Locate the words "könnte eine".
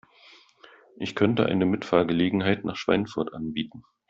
1.13-1.67